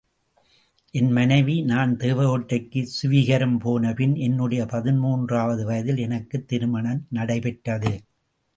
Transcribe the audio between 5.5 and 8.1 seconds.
வயதில் எனக்குத் திருமணம் நடைபெற்றது.